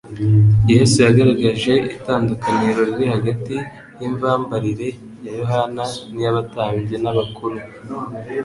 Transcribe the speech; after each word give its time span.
Yesu 0.73 0.97
yagaragaje 1.05 1.73
itandukaniro 1.97 2.81
riri 2.89 3.05
hagati 3.15 3.55
y'imvambarire 3.99 4.89
ya 5.25 5.31
Yohana 5.39 5.83
n'iy'abatambyi 6.13 6.95
n'abakuru. 6.99 7.57